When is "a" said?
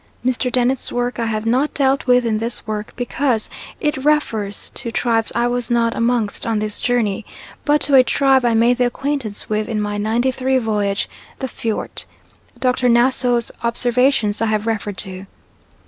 7.93-8.03